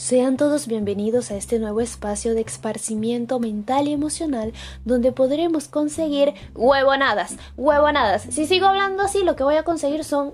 Sean 0.00 0.38
todos 0.38 0.66
bienvenidos 0.66 1.30
a 1.30 1.36
este 1.36 1.58
nuevo 1.58 1.82
espacio 1.82 2.34
de 2.34 2.40
esparcimiento 2.40 3.38
mental 3.38 3.86
y 3.86 3.92
emocional 3.92 4.54
donde 4.86 5.12
podremos 5.12 5.68
conseguir 5.68 6.32
huevonadas, 6.54 7.36
huevonadas. 7.58 8.22
Si 8.22 8.46
sigo 8.46 8.64
hablando 8.64 9.02
así, 9.02 9.22
lo 9.24 9.36
que 9.36 9.44
voy 9.44 9.56
a 9.56 9.62
conseguir 9.62 10.04
son 10.04 10.32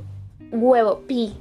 huevo, 0.52 1.00
pi. 1.08 1.36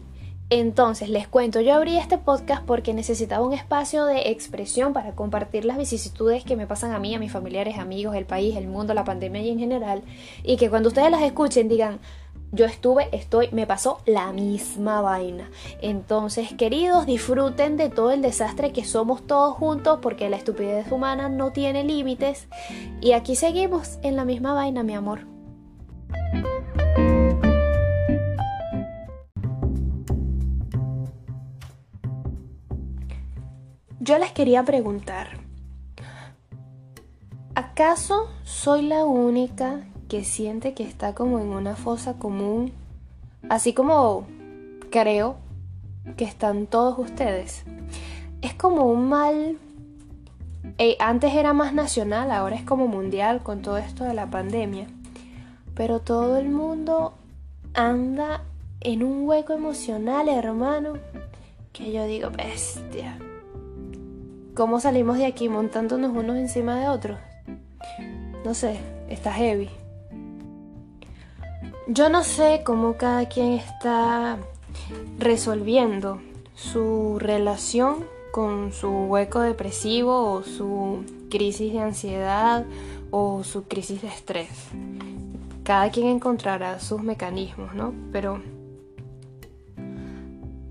Entonces, 0.50 1.10
les 1.10 1.28
cuento, 1.28 1.62
yo 1.62 1.76
abrí 1.76 1.98
este 1.98 2.18
podcast 2.18 2.66
porque 2.66 2.96
necesitaba 2.96 3.46
un 3.46 3.54
espacio 3.54 4.06
de 4.06 4.32
expresión 4.32 4.92
para 4.92 5.14
compartir 5.14 5.64
las 5.64 5.78
vicisitudes 5.78 6.44
que 6.44 6.56
me 6.56 6.66
pasan 6.66 6.94
a 6.94 7.00
mí, 7.00 7.14
a 7.14 7.20
mis 7.20 7.32
familiares, 7.32 7.78
amigos, 7.78 8.16
el 8.16 8.26
país, 8.26 8.56
el 8.56 8.68
mundo, 8.68 8.96
la 8.96 9.04
pandemia 9.04 9.44
y 9.44 9.52
en 9.52 9.60
general, 9.60 10.02
y 10.44 10.58
que 10.58 10.72
cuando 10.72 10.90
ustedes 10.90 11.12
las 11.12 11.22
escuchen 11.22 11.70
digan, 11.70 12.00
yo 12.52 12.66
estuve, 12.66 13.10
estoy, 13.12 13.50
me 13.52 13.68
pasó 13.68 14.00
la 14.06 14.32
misma 14.32 15.02
vaina. 15.02 15.50
Entonces, 15.82 16.54
queridos, 16.54 17.06
disfruten 17.06 17.78
de 17.78 17.90
todo 17.90 18.12
el 18.12 18.22
desastre 18.22 18.72
que 18.72 18.86
somos 18.86 19.28
todos 19.28 19.56
juntos 19.56 20.00
porque 20.02 20.30
la 20.30 20.38
estupidez 20.38 20.92
humana 20.92 21.30
no 21.30 21.52
tiene 21.52 21.84
límites. 21.84 22.48
Y 23.02 23.12
aquí 23.12 23.36
seguimos 23.36 24.00
en 24.04 24.16
la 24.16 24.26
misma 24.26 24.54
vaina, 24.54 24.84
mi 24.84 24.94
amor. 24.94 25.22
Yo 34.00 34.20
les 34.20 34.32
quería 34.34 34.62
preguntar, 34.64 35.30
¿acaso 37.56 38.30
soy 38.44 38.84
la 38.84 39.04
única 39.04 39.82
que 40.08 40.24
siente 40.24 40.74
que 40.74 40.84
está 40.84 41.14
como 41.14 41.40
en 41.40 41.48
una 41.48 41.76
fosa 41.76 42.14
común, 42.14 42.72
así 43.50 43.74
como 43.74 44.26
creo 44.90 45.38
que 46.18 46.26
están 46.26 46.68
todos 46.68 46.98
ustedes. 47.00 47.64
Es 48.42 48.54
como 48.54 48.86
un 48.86 49.10
mal... 49.10 49.58
Eh, 50.78 50.98
antes 51.00 51.34
era 51.34 51.54
más 51.54 51.74
nacional, 51.74 52.32
ahora 52.32 52.56
es 52.56 52.64
como 52.64 52.88
mundial 52.88 53.44
con 53.44 53.62
todo 53.62 53.78
esto 53.78 54.04
de 54.04 54.14
la 54.14 54.30
pandemia. 54.30 54.88
Pero 55.74 56.00
todo 56.00 56.38
el 56.38 56.50
mundo 56.50 57.14
anda 57.74 58.42
en 58.82 59.04
un 59.04 59.28
hueco 59.28 59.54
emocional, 59.54 60.30
hermano, 60.30 60.94
que 61.74 61.92
yo 61.92 62.06
digo, 62.06 62.30
bestia. 62.30 63.18
¿Cómo 64.56 64.80
salimos 64.80 65.18
de 65.18 65.26
aquí 65.26 65.50
montándonos 65.50 66.16
unos 66.16 66.38
encima 66.38 66.80
de 66.80 66.88
otros? 66.88 67.20
No 68.46 68.54
sé, 68.54 68.78
está 69.10 69.34
heavy. 69.34 69.70
Yo 71.88 72.10
no 72.10 72.24
sé 72.24 72.64
cómo 72.66 72.98
cada 72.98 73.28
quien 73.30 73.54
está 73.54 74.40
resolviendo 75.20 76.20
su 76.56 77.18
relación 77.20 78.06
con 78.32 78.74
su 78.74 78.90
hueco 78.90 79.42
depresivo 79.42 80.32
o 80.32 80.42
su 80.42 81.04
crisis 81.30 81.74
de 81.74 81.82
ansiedad 81.82 82.66
o 83.12 83.44
su 83.44 83.66
crisis 83.66 84.02
de 84.02 84.08
estrés. 84.08 84.50
Cada 85.64 85.92
quien 85.92 86.08
encontrará 86.08 86.80
sus 86.80 87.04
mecanismos, 87.04 87.76
¿no? 87.76 87.94
Pero 88.12 88.42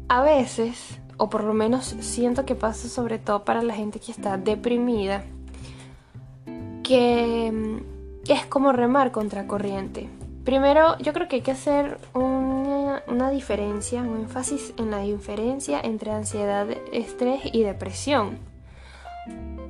a 0.09 0.21
veces, 0.21 0.99
o 1.17 1.31
por 1.31 1.45
lo 1.45 1.55
menos 1.55 1.95
siento 2.01 2.45
que 2.45 2.57
pasa 2.57 2.89
sobre 2.89 3.21
todo 3.21 3.45
para 3.45 3.63
la 3.63 3.75
gente 3.75 4.01
que 4.01 4.11
está 4.11 4.37
deprimida, 4.37 5.25
que 6.83 7.53
mm, 7.53 8.31
es 8.33 8.47
como 8.47 8.73
remar 8.73 9.13
contra 9.13 9.47
corriente 9.47 10.09
Primero, 10.45 10.99
yo 10.99 11.15
creo 11.15 11.27
que 11.27 11.37
hay 11.37 11.43
que 11.43 11.53
hacer 11.53 11.99
una, 12.13 13.31
diferencia, 13.31 14.03
un 14.03 14.21
énfasis 14.21 14.75
en 14.77 14.91
la 14.91 14.99
diferencia 14.99 15.81
entre 15.81 16.11
ansiedad, 16.11 16.69
estrés 16.93 17.41
y 17.53 17.63
depresión. 17.63 18.39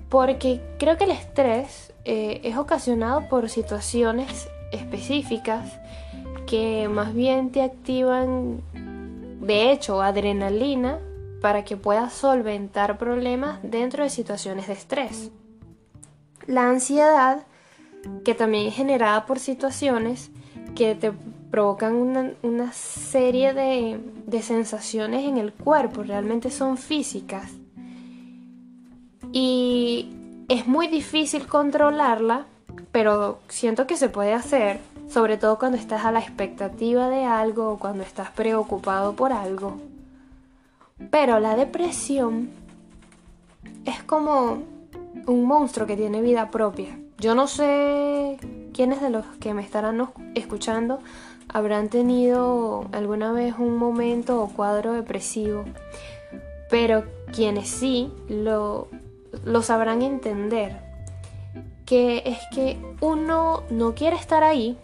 Porque 0.09 0.61
creo 0.79 0.97
que 0.97 1.05
el 1.05 1.13
estrés 1.13 1.93
eh, 2.05 2.41
es 2.43 2.57
ocasionado 2.57 3.29
por 3.29 3.49
situaciones 3.49 4.49
específicas 4.73 5.79
que 6.47 6.89
más 6.89 7.15
bien 7.15 7.53
te 7.53 7.63
activan, 7.63 8.61
de 9.41 9.71
hecho, 9.71 10.03
adrenalina 10.03 10.99
para 11.41 11.65
que 11.65 11.77
puedas 11.77 12.13
solventar 12.13 12.99
problemas 12.99 13.61
dentro 13.63 14.03
de 14.03 14.11
situaciones 14.11 14.67
de 14.67 14.73
estrés. 14.73 15.31
La 16.47 16.69
ansiedad, 16.69 17.47
que 18.25 18.35
también 18.35 18.67
es 18.67 18.75
generada 18.75 19.25
por 19.25 19.39
situaciones 19.39 20.31
que 20.75 20.95
te 20.95 21.13
provocan 21.51 21.95
una, 22.43 22.73
serie 22.73 23.55
de, 23.55 24.01
de 24.27 24.43
sensaciones 24.43 25.25
en 25.25 25.39
el 25.39 25.53
cuerpo, 25.53 26.03
realmente 26.03 26.51
son 26.51 26.77
físicas. 26.77 27.53
Y 29.33 30.09
es 30.49 30.67
muy 30.67 30.89
difícil 30.89 31.47
controlarla, 31.47 32.47
pero 32.93 33.39
siento 33.49 33.87
que 33.87 33.97
se 33.97 34.09
puede 34.09 34.33
hacer, 34.33 34.81
sobre 35.09 35.37
todo 35.37 35.59
cuando 35.59 35.79
estás 35.79 36.05
a 36.05 36.13
la 36.13 36.21
expectativa 36.21 37.09
de 37.09 37.25
algo 37.25 37.73
o 37.73 37.79
cuando 37.79 38.03
estás 38.03 38.31
preocupado 38.31 39.15
por 39.15 39.33
algo. 39.33 39.79
Pero 41.11 41.41
la 41.41 41.57
depresión 41.57 42.51
es 43.85 44.03
como 44.03 44.63
un 45.27 45.45
monstruo 45.45 45.87
que 45.87 45.97
tiene 45.97 46.21
vida 46.21 46.51
propia. 46.51 46.99
Yo 47.19 47.35
no 47.35 47.47
sé 47.47 48.39
quiénes 48.75 49.01
de 49.01 49.09
los 49.09 49.25
que 49.41 49.55
me 49.55 49.63
estarán 49.63 50.07
escuchando 50.35 50.99
habrán 51.49 51.89
tenido 51.89 52.87
alguna 52.93 53.33
vez 53.33 53.55
un 53.59 53.77
momento 53.77 54.43
o 54.43 54.49
cuadro 54.49 54.93
depresivo, 54.93 55.65
pero 56.69 57.05
quienes 57.33 57.69
sí 57.69 58.11
lo, 58.29 58.89
lo 59.45 59.63
sabrán 59.63 60.03
entender, 60.03 60.77
que 61.87 62.23
es 62.27 62.39
que 62.53 62.79
uno 63.01 63.63
no 63.71 63.95
quiere 63.95 64.17
estar 64.17 64.43
ahí, 64.43 64.77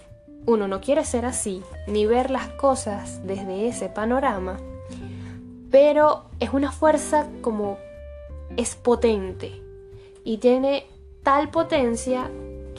uno 0.46 0.68
no 0.68 0.80
quiere 0.80 1.04
ser 1.04 1.24
así, 1.24 1.62
ni 1.86 2.06
ver 2.06 2.30
las 2.30 2.48
cosas 2.48 3.26
desde 3.26 3.66
ese 3.68 3.88
panorama, 3.88 4.58
pero 5.70 6.24
es 6.38 6.52
una 6.52 6.72
fuerza 6.72 7.26
como 7.42 7.78
es 8.56 8.76
potente 8.76 9.60
y 10.24 10.38
tiene 10.38 10.86
tal 11.22 11.50
potencia 11.50 12.30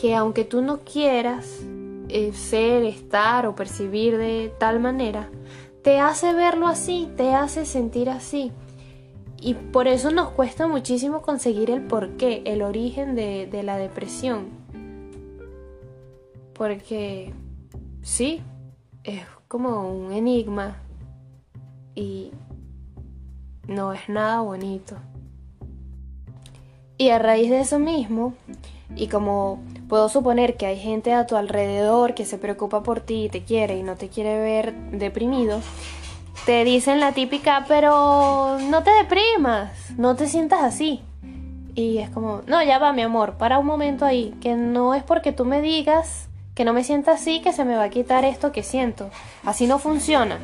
que 0.01 0.15
aunque 0.15 0.45
tú 0.45 0.63
no 0.63 0.79
quieras 0.79 1.59
eh, 2.09 2.33
ser, 2.33 2.83
estar 2.85 3.45
o 3.45 3.53
percibir 3.53 4.17
de 4.17 4.51
tal 4.57 4.79
manera, 4.79 5.29
te 5.83 5.99
hace 5.99 6.33
verlo 6.33 6.67
así, 6.67 7.07
te 7.15 7.35
hace 7.35 7.67
sentir 7.67 8.09
así. 8.09 8.51
Y 9.39 9.53
por 9.53 9.87
eso 9.87 10.09
nos 10.09 10.29
cuesta 10.29 10.67
muchísimo 10.67 11.21
conseguir 11.21 11.69
el 11.69 11.83
porqué, 11.83 12.41
el 12.45 12.63
origen 12.63 13.13
de, 13.13 13.45
de 13.45 13.61
la 13.61 13.77
depresión. 13.77 14.47
Porque 16.55 17.31
sí, 18.01 18.41
es 19.03 19.21
como 19.47 19.87
un 19.87 20.13
enigma 20.13 20.77
y 21.93 22.31
no 23.67 23.93
es 23.93 24.09
nada 24.09 24.41
bonito. 24.41 24.95
Y 27.01 27.09
a 27.09 27.17
raíz 27.17 27.49
de 27.49 27.61
eso 27.61 27.79
mismo, 27.79 28.35
y 28.95 29.07
como 29.07 29.57
puedo 29.89 30.07
suponer 30.07 30.55
que 30.55 30.67
hay 30.67 30.77
gente 30.77 31.13
a 31.13 31.25
tu 31.25 31.35
alrededor 31.35 32.13
que 32.13 32.25
se 32.25 32.37
preocupa 32.37 32.83
por 32.83 32.99
ti 32.99 33.23
y 33.23 33.29
te 33.29 33.41
quiere 33.41 33.75
y 33.75 33.81
no 33.81 33.95
te 33.95 34.07
quiere 34.07 34.39
ver 34.39 34.75
deprimido, 34.91 35.61
te 36.45 36.63
dicen 36.63 36.99
la 36.99 37.11
típica, 37.13 37.65
pero 37.67 38.59
no 38.69 38.83
te 38.83 38.91
deprimas, 38.91 39.71
no 39.97 40.15
te 40.15 40.27
sientas 40.27 40.61
así. 40.61 41.01
Y 41.73 41.97
es 41.97 42.11
como, 42.11 42.43
no, 42.45 42.61
ya 42.61 42.77
va 42.77 42.93
mi 42.93 43.01
amor, 43.01 43.33
para 43.33 43.57
un 43.57 43.65
momento 43.65 44.05
ahí, 44.05 44.35
que 44.39 44.53
no 44.53 44.93
es 44.93 45.01
porque 45.01 45.31
tú 45.31 45.43
me 45.43 45.59
digas 45.59 46.29
que 46.53 46.65
no 46.65 46.71
me 46.71 46.83
sienta 46.83 47.13
así 47.13 47.41
que 47.41 47.51
se 47.51 47.65
me 47.65 47.77
va 47.77 47.85
a 47.85 47.89
quitar 47.89 48.25
esto 48.25 48.51
que 48.51 48.61
siento. 48.61 49.09
Así 49.43 49.65
no 49.65 49.79
funciona. 49.79 50.37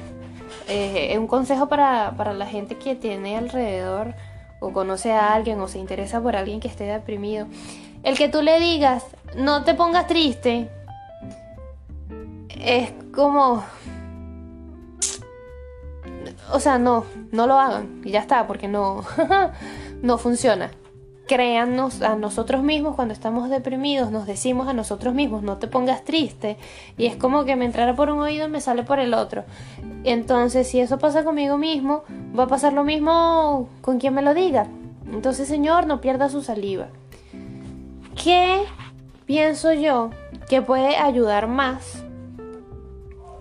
Eh, 0.67 1.09
es 1.11 1.19
un 1.19 1.27
consejo 1.27 1.69
para, 1.69 2.15
para 2.17 2.33
la 2.33 2.47
gente 2.47 2.79
que 2.79 2.95
tiene 2.95 3.37
alrededor 3.37 4.15
o 4.59 4.73
conoce 4.73 5.11
a 5.11 5.33
alguien 5.33 5.59
o 5.59 5.67
se 5.67 5.79
interesa 5.79 6.21
por 6.21 6.35
alguien 6.35 6.59
que 6.59 6.67
esté 6.67 6.85
deprimido, 6.85 7.47
el 8.03 8.17
que 8.17 8.29
tú 8.29 8.41
le 8.41 8.59
digas, 8.59 9.05
no 9.35 9.63
te 9.63 9.73
pongas 9.73 10.07
triste, 10.07 10.69
es 12.49 12.91
como... 13.13 13.63
O 16.51 16.59
sea, 16.61 16.79
no, 16.79 17.05
no 17.31 17.45
lo 17.45 17.59
hagan 17.59 18.01
y 18.05 18.11
ya 18.11 18.21
está, 18.21 18.47
porque 18.47 18.67
no, 18.67 19.03
no 20.01 20.17
funciona 20.17 20.71
créannos 21.27 22.01
a 22.01 22.15
nosotros 22.15 22.63
mismos 22.63 22.95
cuando 22.95 23.13
estamos 23.13 23.49
deprimidos, 23.49 24.11
nos 24.11 24.25
decimos 24.25 24.67
a 24.67 24.73
nosotros 24.73 25.13
mismos, 25.13 25.43
no 25.43 25.57
te 25.57 25.67
pongas 25.67 26.03
triste. 26.03 26.57
Y 26.97 27.05
es 27.05 27.15
como 27.15 27.45
que 27.45 27.55
me 27.55 27.65
entrara 27.65 27.95
por 27.95 28.09
un 28.09 28.19
oído 28.19 28.47
y 28.47 28.49
me 28.49 28.61
sale 28.61 28.83
por 28.83 28.99
el 28.99 29.13
otro. 29.13 29.43
Entonces, 30.03 30.67
si 30.67 30.79
eso 30.79 30.97
pasa 30.97 31.23
conmigo 31.23 31.57
mismo, 31.57 32.03
va 32.37 32.43
a 32.43 32.47
pasar 32.47 32.73
lo 32.73 32.83
mismo 32.83 33.69
con 33.81 33.99
quien 33.99 34.13
me 34.13 34.21
lo 34.21 34.33
diga. 34.33 34.67
Entonces, 35.11 35.47
Señor, 35.47 35.85
no 35.85 36.01
pierda 36.01 36.29
su 36.29 36.41
saliva. 36.41 36.87
¿Qué 38.21 38.63
pienso 39.25 39.73
yo 39.73 40.09
que 40.49 40.61
puede 40.61 40.95
ayudar 40.95 41.47
más 41.47 42.03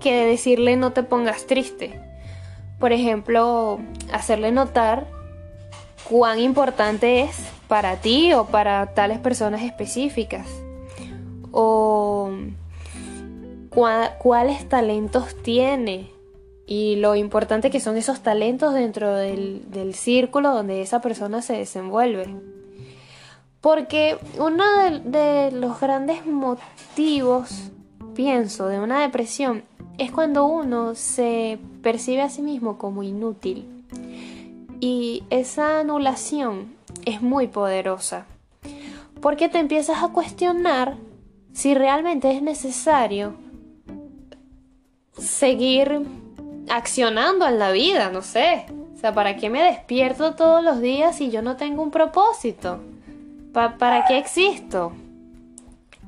que 0.01 0.27
decirle 0.27 0.77
no 0.77 0.93
te 0.93 1.03
pongas 1.03 1.47
triste? 1.47 2.01
Por 2.79 2.93
ejemplo, 2.93 3.79
hacerle 4.13 4.53
notar 4.53 5.07
cuán 6.09 6.39
importante 6.39 7.23
es 7.23 7.56
para 7.69 7.97
ti 7.97 8.33
o 8.33 8.47
para 8.47 8.95
tales 8.95 9.19
personas 9.19 9.63
específicas. 9.63 10.47
O 11.51 12.31
cuáles 14.19 14.69
talentos 14.69 15.35
tiene 15.43 16.11
y 16.67 16.97
lo 16.97 17.15
importante 17.15 17.71
que 17.71 17.81
son 17.81 17.97
esos 17.97 18.21
talentos 18.21 18.75
dentro 18.75 19.15
del, 19.15 19.71
del 19.71 19.95
círculo 19.95 20.53
donde 20.53 20.83
esa 20.83 21.01
persona 21.01 21.43
se 21.43 21.55
desenvuelve. 21.55 22.35
Porque 23.67 24.17
uno 24.39 24.65
de, 25.03 25.51
los 25.51 25.81
grandes 25.81 26.25
motivos, 26.25 27.73
pienso, 28.15 28.69
de 28.69 28.79
una 28.79 29.01
depresión 29.01 29.65
es 29.99 30.13
cuando 30.13 30.47
uno 30.47 30.95
se 30.95 31.59
percibe 31.83 32.23
a 32.23 32.29
sí 32.29 32.43
mismo 32.43 32.79
como 32.79 33.03
inútil. 33.03 33.85
Y 34.79 35.25
esa 35.31 35.81
anulación 35.81 36.76
es 37.07 37.23
muy 37.23 37.47
poderosa. 37.47 38.27
Porque 39.23 39.49
te 39.49 39.59
empiezas 39.59 40.03
a 40.03 40.09
cuestionar 40.09 40.97
si 41.55 41.75
realmente 41.75 42.31
es 42.31 42.43
necesario 42.43 43.35
seguir 45.17 46.03
accionando 46.69 47.49
en 47.49 47.59
la 47.59 47.71
vida, 47.71 48.11
no 48.11 48.21
sé. 48.21 48.67
O 48.95 48.99
sea, 48.99 49.15
¿para 49.15 49.37
qué 49.37 49.49
me 49.49 49.63
despierto 49.63 50.35
todos 50.35 50.63
los 50.63 50.81
días 50.81 51.17
si 51.17 51.31
yo 51.31 51.41
no 51.41 51.57
tengo 51.57 51.83
un 51.83 51.91
propósito? 51.91 52.81
¿Para 53.53 54.05
qué 54.05 54.19
existo? 54.19 54.93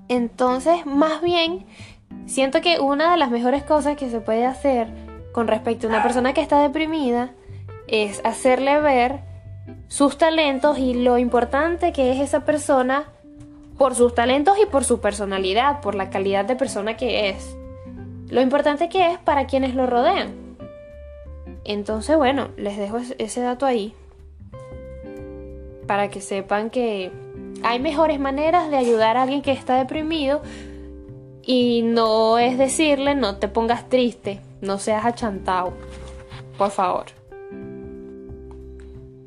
Entonces, 0.08 0.84
más 0.84 1.22
bien, 1.22 1.64
siento 2.26 2.60
que 2.60 2.80
una 2.80 3.12
de 3.12 3.16
las 3.16 3.30
mejores 3.30 3.62
cosas 3.62 3.96
que 3.96 4.10
se 4.10 4.20
puede 4.20 4.44
hacer 4.44 4.88
con 5.32 5.48
respecto 5.48 5.86
a 5.86 5.90
una 5.90 6.02
persona 6.02 6.34
que 6.34 6.40
está 6.40 6.60
deprimida 6.60 7.30
es 7.86 8.20
hacerle 8.24 8.80
ver 8.80 9.27
sus 9.88 10.18
talentos 10.18 10.78
y 10.78 10.94
lo 10.94 11.18
importante 11.18 11.92
que 11.92 12.12
es 12.12 12.20
esa 12.20 12.44
persona 12.44 13.08
por 13.76 13.94
sus 13.94 14.14
talentos 14.14 14.56
y 14.62 14.66
por 14.66 14.84
su 14.84 15.00
personalidad, 15.00 15.80
por 15.80 15.94
la 15.94 16.10
calidad 16.10 16.44
de 16.44 16.56
persona 16.56 16.96
que 16.96 17.30
es. 17.30 17.56
Lo 18.28 18.42
importante 18.42 18.88
que 18.88 19.12
es 19.12 19.18
para 19.18 19.46
quienes 19.46 19.74
lo 19.74 19.86
rodean. 19.86 20.34
Entonces, 21.64 22.16
bueno, 22.16 22.48
les 22.56 22.76
dejo 22.76 22.98
ese 23.18 23.40
dato 23.40 23.66
ahí 23.66 23.94
para 25.86 26.10
que 26.10 26.20
sepan 26.20 26.70
que 26.70 27.10
hay 27.62 27.80
mejores 27.80 28.20
maneras 28.20 28.70
de 28.70 28.76
ayudar 28.76 29.16
a 29.16 29.22
alguien 29.22 29.42
que 29.42 29.52
está 29.52 29.76
deprimido 29.76 30.42
y 31.42 31.82
no 31.82 32.38
es 32.38 32.58
decirle 32.58 33.14
no 33.14 33.36
te 33.36 33.48
pongas 33.48 33.88
triste, 33.88 34.40
no 34.60 34.78
seas 34.78 35.06
achantado, 35.06 35.72
por 36.58 36.70
favor. 36.70 37.06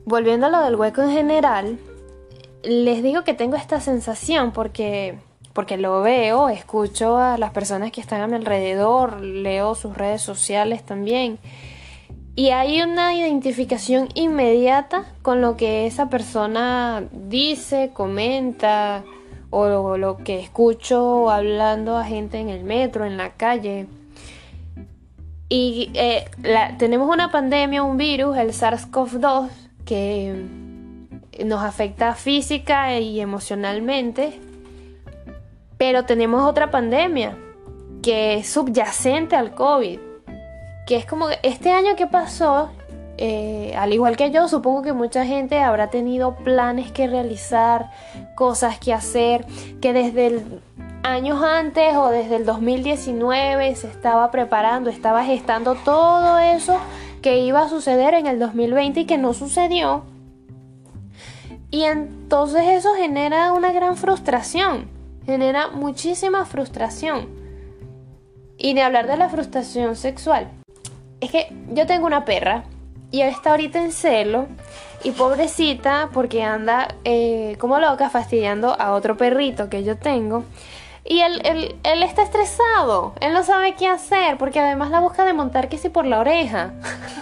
Volviendo 0.05 0.47
a 0.47 0.49
lo 0.49 0.61
del 0.61 0.75
hueco 0.75 1.01
en 1.01 1.11
general, 1.11 1.79
les 2.63 3.03
digo 3.03 3.23
que 3.23 3.33
tengo 3.33 3.55
esta 3.55 3.79
sensación 3.79 4.51
porque 4.51 5.17
porque 5.53 5.75
lo 5.75 6.01
veo, 6.01 6.47
escucho 6.47 7.17
a 7.17 7.37
las 7.37 7.51
personas 7.51 7.91
que 7.91 7.99
están 7.99 8.21
a 8.21 8.27
mi 8.27 8.35
alrededor, 8.35 9.19
leo 9.19 9.75
sus 9.75 9.97
redes 9.97 10.21
sociales 10.21 10.81
también 10.83 11.39
y 12.35 12.49
hay 12.49 12.81
una 12.81 13.13
identificación 13.13 14.07
inmediata 14.13 15.05
con 15.21 15.41
lo 15.41 15.57
que 15.57 15.85
esa 15.85 16.09
persona 16.09 17.03
dice, 17.11 17.91
comenta 17.93 19.03
o 19.49 19.97
lo 19.97 20.17
que 20.17 20.39
escucho 20.39 21.29
hablando 21.29 21.97
a 21.97 22.05
gente 22.05 22.39
en 22.39 22.47
el 22.47 22.63
metro, 22.63 23.05
en 23.05 23.17
la 23.17 23.31
calle. 23.31 23.87
Y 25.49 25.91
eh, 25.93 26.25
tenemos 26.77 27.13
una 27.13 27.31
pandemia, 27.31 27.83
un 27.83 27.97
virus, 27.97 28.37
el 28.37 28.53
SARS-CoV-2, 28.53 29.49
que 29.91 30.33
nos 31.43 31.61
afecta 31.61 32.15
física 32.15 32.97
y 32.97 33.19
emocionalmente. 33.19 34.39
Pero 35.77 36.05
tenemos 36.05 36.47
otra 36.49 36.71
pandemia 36.71 37.37
que 38.01 38.35
es 38.35 38.47
subyacente 38.47 39.35
al 39.35 39.53
COVID 39.53 39.99
que 40.87 40.95
es 40.95 41.05
como 41.05 41.27
este 41.43 41.71
año 41.71 41.95
que 41.97 42.07
pasó, 42.07 42.69
eh, 43.17 43.73
al 43.77 43.93
igual 43.93 44.17
que 44.17 44.31
yo, 44.31 44.47
supongo 44.47 44.81
que 44.81 44.93
mucha 44.93 45.25
gente 45.25 45.59
habrá 45.59 45.89
tenido 45.89 46.35
planes 46.35 46.91
que 46.91 47.07
realizar, 47.07 47.91
cosas 48.35 48.79
que 48.79 48.93
hacer, 48.93 49.45
que 49.81 49.93
desde 49.93 50.41
años 51.03 51.43
antes 51.43 51.95
o 51.95 52.09
desde 52.09 52.37
el 52.37 52.45
2019 52.45 53.75
se 53.75 53.87
estaba 53.87 54.31
preparando, 54.31 54.89
estaba 54.89 55.23
gestando 55.23 55.75
todo 55.75 56.39
eso 56.39 56.79
que 57.21 57.39
iba 57.39 57.61
a 57.61 57.69
suceder 57.69 58.13
en 58.13 58.27
el 58.27 58.39
2020 58.39 59.01
y 59.01 59.05
que 59.05 59.17
no 59.17 59.33
sucedió. 59.33 60.03
Y 61.69 61.83
entonces 61.83 62.63
eso 62.67 62.93
genera 62.95 63.53
una 63.53 63.71
gran 63.71 63.95
frustración, 63.95 64.89
genera 65.25 65.69
muchísima 65.69 66.45
frustración. 66.45 67.29
Y 68.57 68.73
de 68.73 68.81
hablar 68.81 69.07
de 69.07 69.17
la 69.17 69.29
frustración 69.29 69.95
sexual 69.95 70.49
es 71.21 71.31
que 71.31 71.53
yo 71.69 71.85
tengo 71.85 72.07
una 72.07 72.25
perra 72.25 72.63
y 73.11 73.21
él 73.21 73.29
está 73.29 73.51
ahorita 73.51 73.81
en 73.81 73.91
celo 73.91 74.47
y 75.03 75.11
pobrecita 75.11 76.09
porque 76.13 76.43
anda 76.43 76.95
eh, 77.05 77.55
como 77.59 77.79
loca 77.79 78.09
fastidiando 78.09 78.79
a 78.79 78.93
otro 78.93 79.17
perrito 79.17 79.69
que 79.69 79.83
yo 79.83 79.97
tengo. 79.97 80.43
Y 81.03 81.21
él, 81.21 81.41
él, 81.83 82.03
está 82.03 82.21
estresado, 82.21 83.13
él 83.19 83.33
no 83.33 83.43
sabe 83.43 83.73
qué 83.73 83.87
hacer 83.87 84.37
porque 84.37 84.59
además 84.59 84.91
la 84.91 84.99
busca 84.99 85.25
de 85.25 85.33
montar 85.33 85.67
que 85.67 85.77
si 85.77 85.89
por 85.89 86.05
la 86.05 86.19
oreja. 86.19 86.73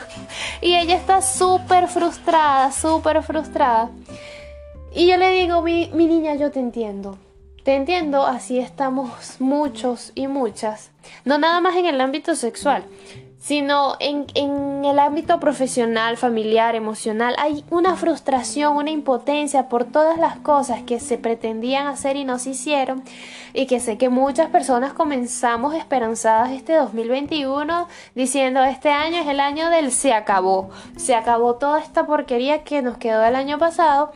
y 0.61 0.75
ella 0.75 0.95
está 0.95 1.21
súper 1.21 1.87
frustrada, 1.87 2.71
súper 2.71 3.23
frustrada. 3.23 3.89
Y 4.93 5.07
yo 5.07 5.17
le 5.17 5.31
digo, 5.31 5.61
mi, 5.61 5.89
mi 5.93 6.07
niña, 6.07 6.35
yo 6.35 6.51
te 6.51 6.59
entiendo. 6.59 7.17
Te 7.63 7.75
entiendo, 7.75 8.25
así 8.25 8.59
estamos 8.59 9.39
muchos 9.39 10.11
y 10.15 10.27
muchas. 10.27 10.91
No 11.23 11.37
nada 11.37 11.61
más 11.61 11.75
en 11.75 11.85
el 11.85 12.01
ámbito 12.01 12.35
sexual, 12.35 12.83
sino 13.39 13.95
en, 14.01 14.27
en, 14.35 14.83
el 14.83 14.99
ámbito 14.99 15.39
profesional, 15.39 16.17
familiar, 16.17 16.75
emocional, 16.75 17.35
hay 17.37 17.63
una 17.69 17.95
frustración, 17.95 18.75
una 18.75 18.91
impotencia 18.91 19.69
por 19.69 19.85
todas 19.85 20.19
las 20.19 20.37
cosas 20.37 20.81
que 20.83 20.99
se 20.99 21.17
pretendían 21.17 21.87
hacer 21.87 22.17
y 22.17 22.25
no 22.25 22.37
se 22.37 22.51
hicieron. 22.51 23.01
Y 23.53 23.65
que 23.65 23.79
sé 23.79 23.97
que 23.97 24.09
muchas 24.09 24.49
personas 24.49 24.93
comenzamos 24.93 25.73
esperanzadas 25.73 26.51
este 26.51 26.73
2021 26.73 27.87
diciendo 28.13 28.63
este 28.63 28.89
año 28.89 29.21
es 29.21 29.27
el 29.27 29.39
año 29.39 29.69
del 29.69 29.91
se 29.91 30.13
acabó, 30.13 30.69
se 30.97 31.15
acabó 31.15 31.55
toda 31.55 31.79
esta 31.79 32.05
porquería 32.05 32.63
que 32.63 32.81
nos 32.81 32.97
quedó 32.97 33.21
del 33.21 33.35
año 33.35 33.57
pasado. 33.57 34.11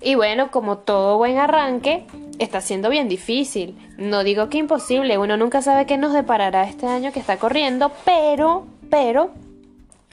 Y 0.00 0.14
bueno, 0.14 0.50
como 0.50 0.78
todo 0.78 1.18
buen 1.18 1.38
arranque, 1.38 2.06
está 2.38 2.60
siendo 2.60 2.88
bien 2.88 3.08
difícil. 3.08 3.76
No 3.96 4.22
digo 4.22 4.48
que 4.48 4.58
imposible, 4.58 5.18
uno 5.18 5.36
nunca 5.36 5.60
sabe 5.62 5.86
qué 5.86 5.96
nos 5.96 6.12
deparará 6.12 6.64
este 6.64 6.86
año 6.86 7.12
que 7.12 7.20
está 7.20 7.36
corriendo, 7.36 7.90
pero, 8.04 8.66
pero, 8.90 9.30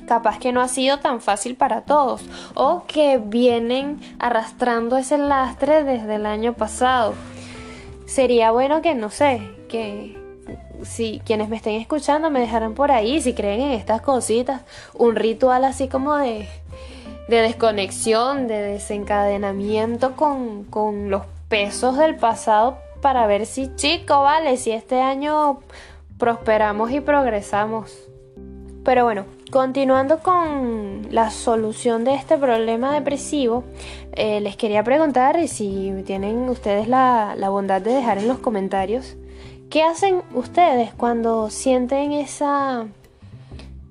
capaz 0.08 0.40
que 0.40 0.52
no 0.52 0.62
ha 0.62 0.68
sido 0.68 1.00
tan 1.00 1.22
fácil 1.22 1.56
para 1.56 1.82
todos 1.82 2.22
o 2.54 2.84
que 2.88 3.18
vienen 3.18 4.00
arrastrando 4.20 4.98
ese 4.98 5.18
lastre 5.18 5.84
desde 5.84 6.16
el 6.16 6.26
año 6.26 6.54
pasado. 6.54 7.14
Sería 8.06 8.52
bueno 8.52 8.82
que, 8.82 8.94
no 8.96 9.10
sé, 9.10 9.42
que 9.68 10.18
si 10.84 11.22
quienes 11.26 11.50
me 11.50 11.56
estén 11.56 11.80
escuchando 11.82 12.30
me 12.30 12.40
dejaran 12.40 12.74
por 12.74 12.92
ahí, 12.92 13.22
si 13.22 13.34
creen 13.34 13.62
en 13.62 13.72
estas 13.72 14.02
cositas, 14.02 14.62
un 14.94 15.16
ritual 15.16 15.66
así 15.66 15.88
como 15.88 16.16
de, 16.16 16.48
de 17.28 17.38
desconexión, 17.42 18.48
de 18.48 18.62
desencadenamiento 18.62 20.16
con, 20.16 20.66
con 20.66 21.10
los 21.10 21.24
pesos 21.50 21.98
del 21.98 22.16
pasado 22.16 22.78
para 23.02 23.28
ver 23.28 23.46
si 23.46 23.76
chico, 23.76 24.22
vale, 24.22 24.58
si 24.58 24.72
este 24.72 25.02
año 25.02 25.60
prosperamos 26.18 26.92
y 26.92 27.02
progresamos. 27.02 27.92
Pero 28.86 29.04
bueno, 29.04 29.26
continuando 29.52 30.20
con 30.20 31.08
la 31.10 31.32
solución 31.32 32.04
de 32.04 32.14
este 32.14 32.38
problema 32.38 32.94
depresivo, 32.94 33.64
eh, 34.14 34.40
les 34.42 34.56
quería 34.56 34.84
preguntar 34.84 35.48
si 35.48 35.92
tienen 36.06 36.48
ustedes 36.48 36.88
la, 36.88 37.34
la 37.36 37.50
bondad 37.50 37.82
de 37.82 37.92
dejar 37.92 38.20
en 38.20 38.28
los 38.28 38.38
comentarios 38.38 39.18
qué 39.72 39.82
hacen 39.82 40.22
ustedes 40.36 40.94
cuando 40.94 41.50
sienten 41.50 42.12
esa 42.12 42.86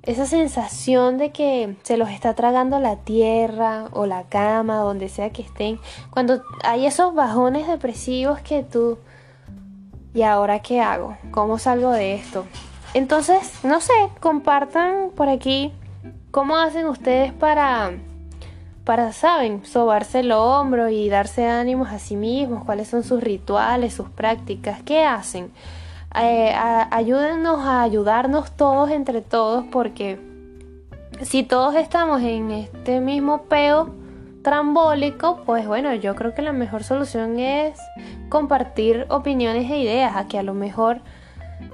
esa 0.05 0.27
sensación 0.27 1.19
de 1.19 1.33
que 1.33 1.77
se 1.83 1.97
los 1.97 2.11
está 2.11 2.35
tragando 2.35 2.79
la 2.79 2.97
tierra 2.97 3.89
o 3.93 4.07
la 4.07 4.25
cama, 4.25 4.77
donde 4.77 5.09
sea 5.09 5.31
que 5.31 5.43
estén, 5.43 5.81
cuando 6.11 6.43
hay 6.63 6.87
esos 6.87 7.15
bajones 7.15 7.67
depresivos 7.67 8.39
que 8.41 8.63
tú, 8.63 8.99
¿y 10.13 10.23
ahora 10.23 10.61
qué 10.61 10.81
hago? 10.81 11.17
¿Cómo 11.31 11.59
salgo 11.59 11.91
de 11.91 12.15
esto? 12.15 12.45
Entonces, 12.95 13.65
no 13.65 13.81
sé, 13.81 13.93
compartan 14.21 15.11
por 15.15 15.29
aquí 15.29 15.73
cómo 16.31 16.57
hacen 16.57 16.87
ustedes 16.87 17.33
para, 17.33 17.93
para, 18.85 19.13
saben, 19.13 19.67
sobarse 19.67 20.21
el 20.21 20.33
hombro 20.33 20.89
y 20.89 21.09
darse 21.09 21.47
ánimos 21.47 21.91
a 21.91 21.99
sí 21.99 22.17
mismos, 22.17 22.65
cuáles 22.65 22.89
son 22.89 23.03
sus 23.03 23.23
rituales, 23.23 23.93
sus 23.93 24.09
prácticas, 24.09 24.83
qué 24.83 25.05
hacen 25.05 25.51
eh, 26.23 26.55
ayúdennos 26.91 27.61
a 27.61 27.83
ayudarnos 27.83 28.53
todos 28.53 28.91
entre 28.91 29.21
todos 29.21 29.65
porque 29.71 30.19
si 31.23 31.43
todos 31.43 31.75
estamos 31.75 32.23
en 32.23 32.51
este 32.53 33.01
mismo 33.01 33.43
peo, 33.45 33.91
trambólico, 34.43 35.41
pues 35.47 35.67
bueno, 35.67 35.95
yo 35.95 36.15
creo 36.15 36.35
que 36.35 36.43
la 36.43 36.53
mejor 36.53 36.85
solución 36.85 37.39
es 37.39 37.79
compartir 38.29 39.07
opiniones 39.09 39.71
e 39.71 39.79
ideas, 39.79 40.17
a 40.17 40.27
que 40.29 40.39
a 40.39 40.43
lo 40.43 40.53
mejor 40.53 41.01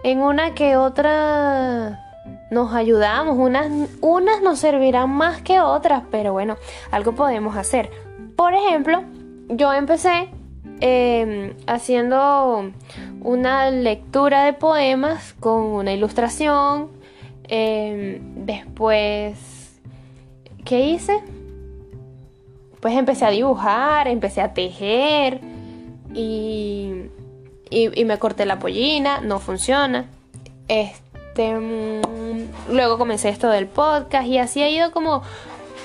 en 0.03 0.21
una 0.21 0.55
que 0.55 0.77
otra 0.77 2.07
nos 2.51 2.75
ayudamos, 2.75 3.37
unas, 3.39 3.71
unas 4.01 4.43
nos 4.43 4.59
servirán 4.59 5.11
más 5.11 5.41
que 5.43 5.61
otras, 5.61 6.03
pero 6.11 6.33
bueno, 6.33 6.57
algo 6.91 7.13
podemos 7.13 7.57
hacer. 7.57 7.91
Por 8.37 8.55
ejemplo, 8.55 9.03
yo 9.49 9.73
empecé 9.73 10.29
em, 10.81 11.55
haciendo 11.67 12.71
una 13.23 13.71
lectura 13.71 14.45
de 14.45 14.53
poemas 14.53 15.35
con 15.39 15.63
una 15.63 15.93
ilustración. 15.93 16.89
Em, 17.45 18.45
después, 18.45 19.81
¿qué 20.65 20.81
hice? 20.81 21.21
Pues 22.81 22.97
empecé 22.97 23.27
a 23.27 23.31
dibujar, 23.31 24.09
empecé 24.09 24.41
a 24.41 24.55
tejer 24.55 25.41
y, 26.15 27.11
y, 27.71 28.05
me 28.05 28.19
corté 28.19 28.45
la 28.47 28.59
pollina, 28.59 29.21
no 29.21 29.39
funciona. 29.39 30.07
Este, 30.69 31.55
mm, 31.55 32.73
luego 32.73 32.99
comencé 32.99 33.29
esto 33.29 33.49
del 33.49 33.67
podcast 33.67 34.27
y 34.27 34.39
así 34.39 34.63
ha 34.63 34.69
ido 34.69 34.91
como 34.93 35.23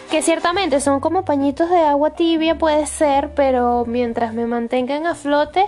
que 0.10 0.22
ciertamente 0.22 0.82
son 0.82 1.00
como 1.00 1.26
pañitos 1.26 1.70
de 1.70 1.80
agua 1.80 2.12
tibia, 2.12 2.58
puede 2.58 2.86
ser, 2.86 3.34
pero 3.34 3.86
mientras 3.88 4.34
me 4.34 4.46
mantengan 4.46 5.08
a 5.08 5.16
flote, 5.16 5.66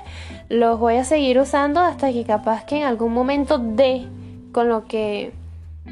los 0.49 0.79
voy 0.79 0.97
a 0.97 1.03
seguir 1.03 1.39
usando 1.39 1.79
hasta 1.79 2.11
que 2.11 2.23
capaz 2.23 2.63
que 2.65 2.77
en 2.77 2.83
algún 2.83 3.13
momento 3.13 3.57
dé 3.57 4.07
con 4.51 4.69
lo 4.69 4.85
que 4.85 5.33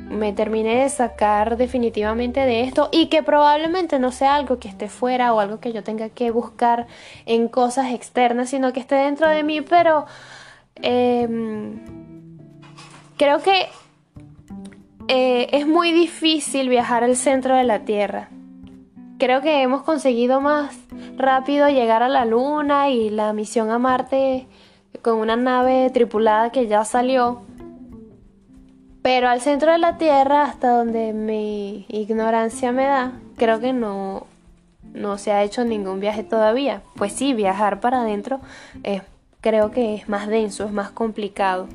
me 0.09 0.33
termine 0.33 0.83
de 0.83 0.89
sacar 0.89 1.57
definitivamente 1.57 2.39
de 2.41 2.61
esto 2.61 2.89
y 2.91 3.07
que 3.07 3.23
probablemente 3.23 3.99
no 3.99 4.11
sea 4.11 4.35
algo 4.35 4.59
que 4.59 4.67
esté 4.67 4.87
fuera 4.87 5.33
o 5.33 5.39
algo 5.39 5.59
que 5.59 5.73
yo 5.73 5.83
tenga 5.83 6.09
que 6.09 6.31
buscar 6.31 6.87
en 7.25 7.47
cosas 7.47 7.91
externas, 7.91 8.49
sino 8.49 8.71
que 8.73 8.79
esté 8.79 8.95
dentro 8.95 9.27
de 9.29 9.43
mí, 9.43 9.61
pero 9.61 10.05
em, 10.81 11.79
creo 13.17 13.41
que 13.41 13.67
eh, 15.07 15.49
es 15.51 15.67
muy 15.67 15.91
difícil 15.91 16.69
viajar 16.69 17.03
al 17.03 17.15
centro 17.15 17.55
de 17.55 17.63
la 17.63 17.79
Tierra. 17.79 18.29
Creo 19.17 19.41
que 19.41 19.61
hemos 19.61 19.83
conseguido 19.83 20.41
más 20.41 20.75
rápido 21.17 21.69
llegar 21.69 22.03
a 22.03 22.09
la 22.09 22.25
Luna 22.25 22.89
y 22.89 23.09
la 23.09 23.33
misión 23.33 23.69
a 23.69 23.79
Marte 23.79 24.47
con 25.01 25.17
una 25.17 25.35
nave 25.35 25.89
tripulada 25.91 26.51
que 26.51 26.67
ya 26.67 26.83
salió. 26.83 27.41
Pero 29.05 29.29
al 29.29 29.39
centro 29.39 29.71
de 29.71 29.77
la 29.77 29.99
Tierra, 29.99 30.45
hasta 30.45 30.71
donde 30.71 31.13
mi 31.13 31.85
ignorancia 31.89 32.71
me 32.71 32.85
da, 32.85 33.11
creo 33.37 33.59
que 33.59 33.71
no, 33.71 34.25
no 34.95 35.19
se 35.19 35.31
ha 35.31 35.43
hecho 35.43 35.63
ningún 35.63 35.99
viaje 35.99 36.23
todavía. 36.23 36.81
Pues 36.95 37.13
sí, 37.13 37.35
viajar 37.35 37.81
para 37.81 38.01
adentro 38.01 38.39
creo 39.41 39.69
que 39.69 39.93
es 39.93 40.09
más 40.09 40.25
denso, 40.25 40.65
es 40.65 40.71
más 40.71 40.89
complicado. 40.89 41.67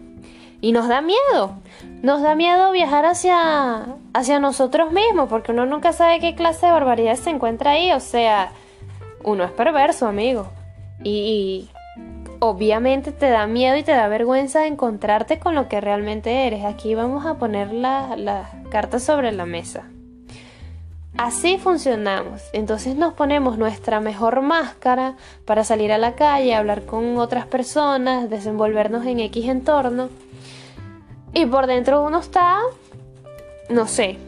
Y 0.61 0.73
nos 0.73 0.89
da 0.89 1.03
miedo. 1.03 1.55
Nos 2.03 2.21
da 2.21 2.35
miedo 2.35 2.73
viajar 2.73 3.05
hacia, 3.07 3.95
hacia 4.13 4.41
nosotros 4.41 4.91
mismos, 4.91 5.29
porque 5.29 5.53
uno 5.53 5.67
nunca 5.67 5.93
sabe 5.93 6.19
qué 6.19 6.35
clase 6.35 6.67
de 6.67 6.73
barbaridad 6.73 7.15
se 7.15 7.31
encuentra 7.31 7.71
ahí. 7.71 7.93
O 7.93 8.01
sea, 8.01 8.51
uno 9.23 9.45
es 9.45 9.53
perverso, 9.53 10.09
amigo. 10.09 10.49
Y, 11.05 11.69
obviamente 12.41 13.13
te 13.13 13.31
da 13.31 13.47
miedo 13.47 13.77
y 13.77 13.83
te 13.83 13.93
da 13.93 14.09
vergüenza 14.09 14.67
encontrarte 14.67 15.39
con 15.39 15.55
lo 15.55 15.69
que 15.69 15.81
realmente 15.81 16.47
eres. 16.47 16.65
Aquí 16.65 16.95
vamos 16.95 17.27
a 17.27 17.35
poner 17.35 17.73
las 17.73 18.19
la 18.19 18.51
cartas 18.71 19.05
sobre 19.05 19.31
la 19.31 19.47
mesa. 19.47 19.85
Así 21.17 21.59
funcionamos. 21.59 22.43
Entonces 22.53 22.97
nos 22.97 23.13
ponemos 23.13 23.59
nuestra 23.59 24.01
mejor 24.01 24.41
máscara 24.41 25.17
para 25.45 25.65
salir 25.65 25.93
a 25.93 25.99
la 25.99 26.15
calle, 26.15 26.55
hablar 26.55 26.87
con 26.87 27.19
otras 27.19 27.47
personas, 27.47 28.31
desenvolvernos 28.31 29.05
en 29.07 29.21
X 29.21 29.49
entorno. 29.49 30.09
Y 31.35 31.47
por 31.47 31.67
dentro 31.67 32.03
uno 32.03 32.21
está, 32.21 32.59
no 33.69 33.87
sé, 33.87 34.19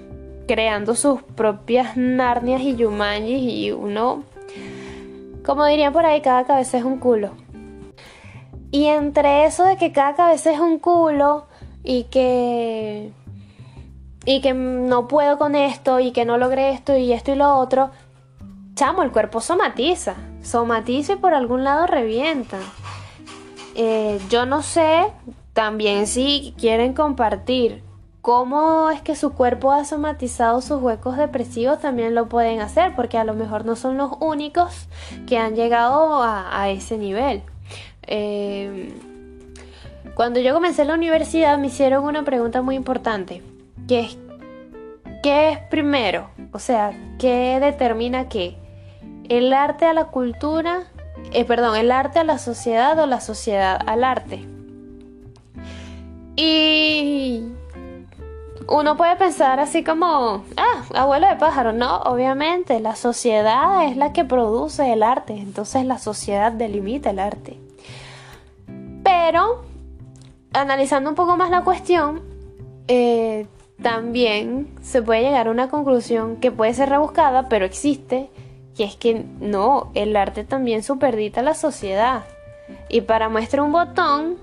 creando 0.47 0.95
sus 0.95 1.23
propias 1.23 1.97
Narnias 1.97 2.61
y 2.61 2.77
Yumanjis 2.77 3.43
y 3.43 3.73
uno, 3.73 4.23
como 5.45 5.65
dirían 5.65 5.93
por 5.93 6.05
ahí, 6.05 6.21
cada 6.21 6.45
cabeza 6.45 6.79
es 6.79 6.85
un 6.85 6.99
culo. 6.99 7.42
Y 8.73 8.87
entre 8.87 9.45
eso 9.45 9.65
de 9.65 9.77
que 9.77 9.93
cada 9.93 10.17
cabeza 10.17 10.51
es 10.51 10.59
un 10.59 10.81
culo 10.81 11.47
y 11.85 12.05
que 12.05 13.13
y 14.25 14.41
que 14.41 14.55
no 14.55 15.07
puedo 15.07 15.39
con 15.39 15.55
esto 15.55 16.01
y 16.01 16.11
que 16.11 16.25
no 16.25 16.39
logré 16.39 16.73
esto 16.73 16.97
y 16.97 17.13
esto 17.13 17.33
y 17.33 17.35
lo 17.37 17.57
otro, 17.57 17.91
chamo, 18.75 19.03
el 19.03 19.13
cuerpo 19.13 19.41
somatiza, 19.41 20.15
somatiza 20.43 21.15
y 21.15 21.17
por 21.17 21.35
algún 21.35 21.65
lado 21.65 21.87
revienta. 21.87 22.59
Eh, 23.75 24.21
yo 24.29 24.47
no 24.47 24.63
sé, 24.63 25.07
también 25.53 26.07
si 26.07 26.55
quieren 26.59 26.95
compartir 26.95 27.83
cómo 28.21 28.91
es 28.91 29.03
que 29.03 29.17
su 29.17 29.33
cuerpo 29.33 29.73
ha 29.73 29.85
somatizado 29.85 30.61
sus 30.61 30.81
huecos 30.81 31.17
depresivos, 31.17 31.81
también 31.81 32.15
lo 32.15 32.29
pueden 32.29 32.61
hacer, 32.61 32.95
porque 32.95 33.19
a 33.19 33.25
lo 33.25 33.35
mejor 33.35 33.65
no 33.65 33.75
son 33.75 33.97
los 33.97 34.13
únicos 34.21 34.87
que 35.27 35.39
han 35.39 35.57
llegado 35.57 36.23
a, 36.23 36.69
ese 36.71 36.99
nivel. 36.99 37.43
Eh, 38.07 38.93
cuando 40.15 40.41
yo 40.41 40.53
comencé 40.53 40.85
la 40.85 40.95
universidad 40.95 41.57
me 41.59 41.69
hicieron 41.69 42.05
una 42.05 42.23
pregunta 42.23 42.63
muy 42.63 42.75
importante, 42.75 43.43
que 43.89 44.01
es, 44.01 44.19
¿qué 45.23 45.51
es 45.51 45.59
primero? 45.71 46.31
O 46.53 46.59
sea, 46.59 46.93
¿qué 47.19 47.59
determina 47.61 48.29
qué? 48.29 48.57
¿El 49.29 49.53
arte 49.53 49.87
a 49.87 49.95
la 49.95 50.07
cultura? 50.07 50.85
Eh, 51.33 51.45
perdón, 51.45 51.77
¿el 51.77 51.91
arte 51.91 52.19
a 52.19 52.25
la 52.25 52.39
sociedad 52.39 52.99
o 52.99 53.07
la 53.07 53.21
sociedad 53.21 53.81
al 53.87 54.05
arte? 54.05 54.45
Y 56.37 57.45
uno 58.69 58.97
puede 58.97 59.17
pensar 59.17 59.61
así 59.61 59.85
como, 59.85 60.45
ah, 60.57 60.85
abuelo 60.95 61.29
de 61.29 61.37
pájaro. 61.37 61.73
No, 61.73 61.99
obviamente, 62.03 62.81
la 62.81 62.97
sociedad 62.97 63.87
es 63.87 63.97
la 63.97 64.13
que 64.13 64.25
produce 64.25 64.93
el 64.93 65.03
arte, 65.03 65.35
entonces 65.35 65.85
la 65.85 65.99
sociedad 65.99 66.53
delimita 66.53 67.11
el 67.11 67.19
arte. 67.19 67.59
Pero, 69.25 69.63
analizando 70.53 71.09
un 71.09 71.15
poco 71.15 71.37
más 71.37 71.49
la 71.49 71.63
cuestión, 71.63 72.23
eh, 72.89 73.47
también 73.81 74.67
se 74.83 75.01
puede 75.01 75.23
llegar 75.23 75.47
a 75.47 75.53
una 75.53 75.69
conclusión 75.69 76.39
que 76.39 76.51
puede 76.51 76.75
ser 76.75 76.89
rebuscada, 76.89 77.49
pero 77.49 77.65
existe, 77.65 78.31
y 78.77 78.83
es 78.83 78.97
que 78.97 79.25
no, 79.39 79.93
el 79.95 80.17
arte 80.17 80.43
también 80.43 80.83
superdita 80.83 81.41
la 81.41 81.55
sociedad. 81.55 82.25
Y 82.89 83.03
para 83.03 83.29
muestra 83.29 83.63
un 83.63 83.71
botón, 83.71 84.39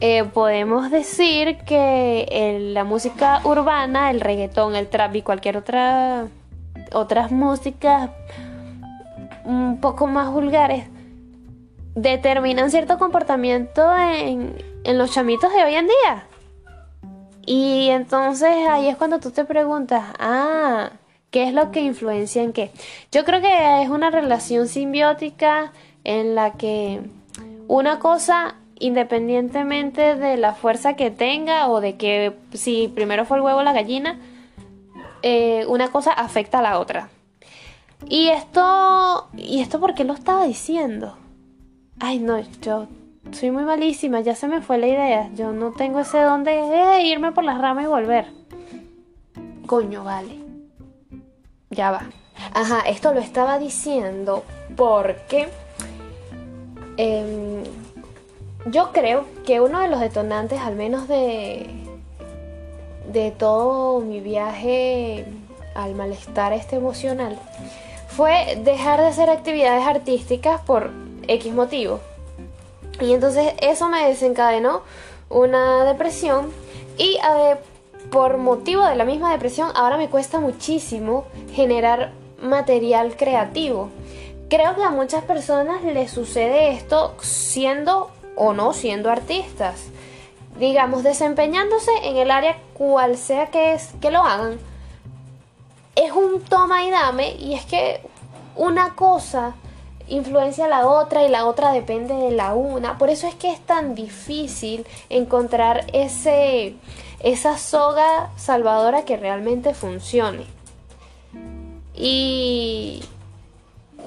eh, 0.00 0.24
podemos 0.24 0.90
decir 0.90 1.56
que 1.64 2.68
la 2.74 2.84
música 2.84 3.40
urbana, 3.44 4.10
el 4.10 4.20
reggaetón, 4.20 4.76
el 4.76 4.88
trap 4.88 5.16
y 5.16 5.22
cualquier 5.22 5.56
otra 5.56 6.26
otras 6.92 7.30
músicas 7.32 8.10
un 9.46 9.78
poco 9.80 10.06
más 10.06 10.30
vulgares 10.30 10.84
determinan 12.02 12.70
cierto 12.70 12.98
comportamiento 12.98 13.96
en, 13.96 14.56
en 14.84 14.98
los 14.98 15.12
chamitos 15.12 15.52
de 15.52 15.64
hoy 15.64 15.74
en 15.74 15.86
día. 15.86 16.26
Y 17.44 17.88
entonces 17.88 18.68
ahí 18.68 18.88
es 18.88 18.96
cuando 18.96 19.20
tú 19.20 19.30
te 19.30 19.44
preguntas, 19.44 20.04
ah, 20.18 20.90
¿qué 21.30 21.48
es 21.48 21.54
lo 21.54 21.70
que 21.70 21.80
influencia 21.80 22.42
en 22.42 22.52
qué? 22.52 22.70
Yo 23.10 23.24
creo 23.24 23.40
que 23.40 23.82
es 23.82 23.88
una 23.88 24.10
relación 24.10 24.68
simbiótica 24.68 25.72
en 26.04 26.34
la 26.34 26.52
que 26.52 27.00
una 27.66 27.98
cosa 27.98 28.56
independientemente 28.80 30.14
de 30.14 30.36
la 30.36 30.54
fuerza 30.54 30.94
que 30.94 31.10
tenga 31.10 31.68
o 31.68 31.80
de 31.80 31.96
que 31.96 32.36
si 32.52 32.88
primero 32.88 33.24
fue 33.24 33.38
el 33.38 33.42
huevo 33.42 33.58
o 33.58 33.62
la 33.62 33.72
gallina, 33.72 34.18
eh, 35.22 35.64
una 35.68 35.90
cosa 35.90 36.12
afecta 36.12 36.60
a 36.60 36.62
la 36.62 36.78
otra. 36.78 37.08
Y 38.08 38.28
esto, 38.28 39.28
¿y 39.36 39.60
esto 39.60 39.80
por 39.80 39.94
qué 39.94 40.04
lo 40.04 40.14
estaba 40.14 40.44
diciendo? 40.44 41.17
Ay, 42.00 42.20
no, 42.20 42.38
yo 42.62 42.86
soy 43.32 43.50
muy 43.50 43.64
malísima, 43.64 44.20
ya 44.20 44.34
se 44.34 44.48
me 44.48 44.62
fue 44.62 44.78
la 44.78 44.86
idea. 44.86 45.30
Yo 45.34 45.52
no 45.52 45.72
tengo 45.72 46.00
ese 46.00 46.20
don 46.20 46.44
de 46.44 47.02
irme 47.02 47.32
por 47.32 47.44
las 47.44 47.60
ramas 47.60 47.84
y 47.84 47.88
volver. 47.88 48.26
Coño, 49.66 50.04
vale. 50.04 50.38
Ya 51.70 51.90
va. 51.90 52.02
Ajá, 52.54 52.80
esto 52.88 53.12
lo 53.12 53.20
estaba 53.20 53.58
diciendo 53.58 54.44
porque... 54.76 55.48
Eh, 56.96 57.62
yo 58.66 58.92
creo 58.92 59.24
que 59.46 59.60
uno 59.60 59.80
de 59.80 59.88
los 59.88 60.00
detonantes, 60.00 60.60
al 60.60 60.74
menos 60.74 61.08
de, 61.08 61.70
de 63.12 63.30
todo 63.30 64.00
mi 64.00 64.20
viaje 64.20 65.26
al 65.74 65.94
malestar 65.94 66.52
este 66.52 66.76
emocional, 66.76 67.38
fue 68.08 68.60
dejar 68.64 69.00
de 69.00 69.06
hacer 69.06 69.30
actividades 69.30 69.86
artísticas 69.86 70.60
por 70.62 70.90
X 71.28 71.54
motivo. 71.54 72.00
Y 73.00 73.12
entonces 73.12 73.54
eso 73.60 73.88
me 73.88 74.08
desencadenó 74.08 74.82
una 75.28 75.84
depresión 75.84 76.50
y 76.96 77.18
por 78.10 78.38
motivo 78.38 78.84
de 78.84 78.96
la 78.96 79.04
misma 79.04 79.30
depresión 79.30 79.70
ahora 79.74 79.96
me 79.96 80.08
cuesta 80.08 80.40
muchísimo 80.40 81.26
generar 81.52 82.12
material 82.40 83.16
creativo. 83.16 83.90
Creo 84.48 84.74
que 84.74 84.82
a 84.82 84.90
muchas 84.90 85.22
personas 85.24 85.84
les 85.84 86.10
sucede 86.10 86.70
esto 86.70 87.14
siendo 87.20 88.10
o 88.34 88.52
no 88.52 88.72
siendo 88.72 89.10
artistas. 89.10 89.88
Digamos, 90.58 91.02
desempeñándose 91.02 91.90
en 92.02 92.16
el 92.16 92.30
área 92.30 92.58
cual 92.74 93.16
sea 93.16 93.46
que 93.50 93.74
es 93.74 93.90
que 94.00 94.10
lo 94.10 94.20
hagan. 94.20 94.58
Es 95.94 96.12
un 96.12 96.40
toma 96.40 96.84
y 96.84 96.90
dame 96.90 97.32
y 97.36 97.54
es 97.54 97.64
que 97.66 98.00
una 98.56 98.94
cosa 98.94 99.54
influencia 100.08 100.66
a 100.66 100.68
la 100.68 100.86
otra 100.86 101.24
y 101.24 101.28
la 101.28 101.46
otra 101.46 101.72
depende 101.72 102.14
de 102.14 102.30
la 102.30 102.54
una. 102.54 102.98
Por 102.98 103.10
eso 103.10 103.26
es 103.26 103.34
que 103.34 103.50
es 103.50 103.60
tan 103.60 103.94
difícil 103.94 104.86
encontrar 105.08 105.86
ese, 105.92 106.74
esa 107.20 107.58
soga 107.58 108.30
salvadora 108.36 109.04
que 109.04 109.16
realmente 109.16 109.74
funcione. 109.74 110.44
Y, 111.94 113.02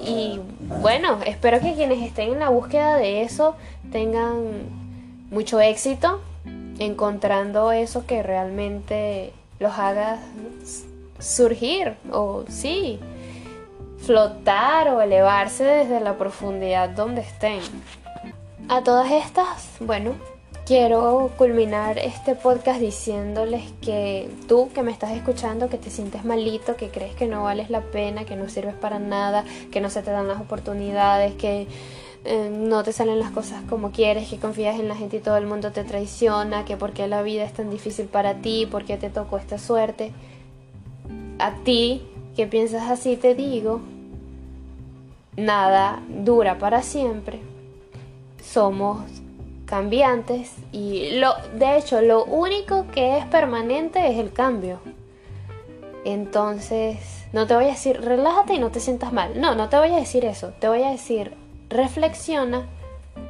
y 0.04 0.40
bueno, 0.80 1.18
espero 1.26 1.60
que 1.60 1.74
quienes 1.74 2.02
estén 2.02 2.32
en 2.32 2.38
la 2.40 2.48
búsqueda 2.48 2.96
de 2.96 3.22
eso 3.22 3.56
tengan 3.90 4.82
mucho 5.30 5.60
éxito 5.60 6.20
encontrando 6.78 7.72
eso 7.72 8.06
que 8.06 8.22
realmente 8.22 9.32
los 9.58 9.78
haga 9.78 10.18
surgir 11.18 11.94
o 12.10 12.44
sí, 12.48 12.98
flotar 14.02 14.88
o 14.88 15.00
elevarse 15.00 15.64
desde 15.64 16.00
la 16.00 16.18
profundidad 16.18 16.90
donde 16.90 17.22
estén. 17.22 17.60
A 18.68 18.82
todas 18.82 19.10
estas, 19.10 19.70
bueno, 19.80 20.14
quiero 20.66 21.30
culminar 21.36 21.98
este 21.98 22.34
podcast 22.34 22.80
diciéndoles 22.80 23.62
que 23.80 24.30
tú 24.48 24.70
que 24.74 24.82
me 24.82 24.90
estás 24.90 25.12
escuchando, 25.12 25.68
que 25.68 25.78
te 25.78 25.90
sientes 25.90 26.24
malito, 26.24 26.76
que 26.76 26.88
crees 26.88 27.14
que 27.14 27.26
no 27.26 27.44
vales 27.44 27.70
la 27.70 27.80
pena, 27.80 28.24
que 28.24 28.36
no 28.36 28.48
sirves 28.48 28.74
para 28.74 28.98
nada, 28.98 29.44
que 29.70 29.80
no 29.80 29.90
se 29.90 30.02
te 30.02 30.10
dan 30.10 30.28
las 30.28 30.40
oportunidades, 30.40 31.34
que 31.34 31.68
eh, 32.24 32.50
no 32.52 32.82
te 32.84 32.92
salen 32.92 33.18
las 33.18 33.30
cosas 33.30 33.62
como 33.68 33.90
quieres, 33.90 34.28
que 34.28 34.38
confías 34.38 34.78
en 34.78 34.88
la 34.88 34.96
gente 34.96 35.18
y 35.18 35.20
todo 35.20 35.36
el 35.36 35.46
mundo 35.46 35.72
te 35.72 35.84
traiciona, 35.84 36.64
que 36.64 36.76
por 36.76 36.92
qué 36.92 37.06
la 37.08 37.22
vida 37.22 37.44
es 37.44 37.52
tan 37.52 37.70
difícil 37.70 38.06
para 38.06 38.34
ti, 38.34 38.66
por 38.66 38.84
qué 38.84 38.96
te 38.96 39.10
tocó 39.10 39.38
esta 39.38 39.58
suerte. 39.58 40.12
A 41.38 41.52
ti 41.64 42.02
que 42.36 42.46
piensas 42.46 42.90
así 42.90 43.16
te 43.16 43.34
digo 43.34 43.80
nada 45.36 46.02
dura 46.08 46.58
para 46.58 46.82
siempre. 46.82 47.40
Somos 48.42 49.00
cambiantes 49.66 50.52
y 50.72 51.12
lo 51.18 51.34
de 51.54 51.78
hecho 51.78 52.02
lo 52.02 52.24
único 52.24 52.86
que 52.92 53.18
es 53.18 53.24
permanente 53.26 54.10
es 54.10 54.18
el 54.18 54.32
cambio. 54.32 54.80
Entonces, 56.04 56.98
no 57.32 57.46
te 57.46 57.54
voy 57.54 57.64
a 57.64 57.68
decir 57.68 58.00
relájate 58.00 58.54
y 58.54 58.58
no 58.58 58.70
te 58.70 58.80
sientas 58.80 59.12
mal. 59.12 59.40
No, 59.40 59.54
no 59.54 59.68
te 59.68 59.78
voy 59.78 59.90
a 59.90 59.96
decir 59.96 60.24
eso. 60.24 60.52
Te 60.58 60.68
voy 60.68 60.82
a 60.82 60.90
decir 60.90 61.32
reflexiona 61.70 62.66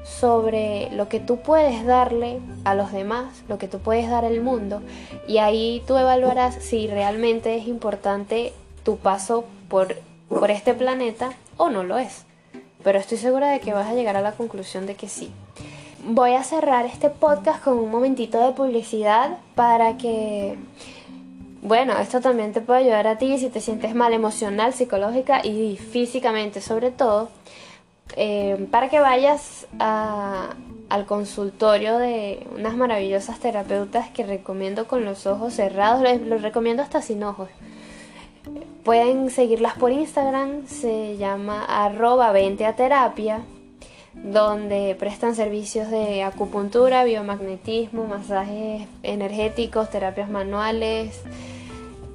sobre 0.02 0.90
lo 0.92 1.08
que 1.08 1.20
tú 1.20 1.38
puedes 1.38 1.84
darle 1.84 2.40
a 2.64 2.74
los 2.74 2.92
demás, 2.92 3.42
lo 3.48 3.58
que 3.58 3.68
tú 3.68 3.78
puedes 3.78 4.10
dar 4.10 4.24
al 4.24 4.40
mundo 4.40 4.82
y 5.28 5.38
ahí 5.38 5.82
tú 5.86 5.96
evaluarás 5.96 6.56
si 6.56 6.88
realmente 6.88 7.56
es 7.56 7.68
importante 7.68 8.52
tu 8.84 8.96
paso 8.96 9.44
por, 9.68 9.96
por 10.28 10.50
este 10.50 10.74
planeta 10.74 11.32
o 11.56 11.70
no 11.70 11.82
lo 11.82 11.98
es. 11.98 12.24
Pero 12.82 12.98
estoy 12.98 13.18
segura 13.18 13.50
de 13.50 13.60
que 13.60 13.72
vas 13.72 13.88
a 13.88 13.94
llegar 13.94 14.16
a 14.16 14.22
la 14.22 14.32
conclusión 14.32 14.86
de 14.86 14.94
que 14.94 15.08
sí. 15.08 15.30
Voy 16.04 16.32
a 16.32 16.42
cerrar 16.42 16.84
este 16.84 17.10
podcast 17.10 17.62
con 17.62 17.78
un 17.78 17.90
momentito 17.90 18.44
de 18.44 18.52
publicidad 18.52 19.38
para 19.54 19.96
que, 19.96 20.56
bueno, 21.62 21.96
esto 21.98 22.20
también 22.20 22.52
te 22.52 22.60
puede 22.60 22.80
ayudar 22.80 23.06
a 23.06 23.18
ti 23.18 23.38
si 23.38 23.50
te 23.50 23.60
sientes 23.60 23.94
mal 23.94 24.12
emocional, 24.12 24.72
psicológica 24.72 25.46
y 25.46 25.76
físicamente 25.76 26.60
sobre 26.60 26.90
todo, 26.90 27.28
eh, 28.16 28.66
para 28.72 28.88
que 28.88 28.98
vayas 28.98 29.68
al 29.78 31.06
consultorio 31.06 31.98
de 31.98 32.44
unas 32.54 32.76
maravillosas 32.76 33.38
terapeutas 33.38 34.10
que 34.10 34.26
recomiendo 34.26 34.88
con 34.88 35.04
los 35.04 35.26
ojos 35.26 35.54
cerrados, 35.54 36.02
los 36.26 36.42
recomiendo 36.42 36.82
hasta 36.82 37.00
sin 37.00 37.22
ojos. 37.22 37.48
Pueden 38.84 39.30
seguirlas 39.30 39.74
por 39.74 39.92
Instagram, 39.92 40.66
se 40.66 41.16
llama 41.16 41.64
arroba 41.64 42.32
20 42.32 42.66
a 42.66 42.74
terapia, 42.74 43.42
donde 44.12 44.96
prestan 44.98 45.36
servicios 45.36 45.88
de 45.88 46.24
acupuntura, 46.24 47.04
biomagnetismo, 47.04 48.06
masajes 48.06 48.88
energéticos, 49.04 49.88
terapias 49.88 50.28
manuales, 50.28 51.22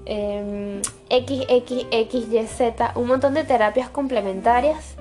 eh, 0.06 0.82
XXXYZ, 1.10 2.96
un 2.96 3.08
montón 3.08 3.34
de 3.34 3.46
terapias 3.46 3.90
complementarias 3.90 4.96